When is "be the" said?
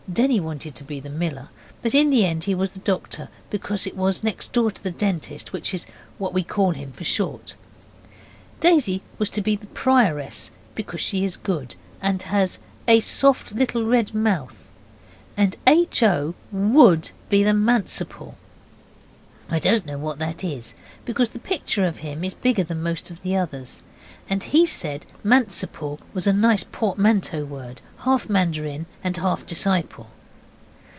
0.83-1.09, 9.39-9.67, 17.29-17.53